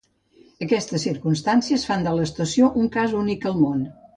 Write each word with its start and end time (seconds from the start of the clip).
Aquestes 0.65 1.05
circumstàncies 1.07 1.85
fan 1.91 2.07
de 2.09 2.17
l'estació 2.21 2.73
un 2.85 2.91
cas 2.97 3.15
únic 3.21 3.51
al 3.53 3.63
món. 3.63 3.89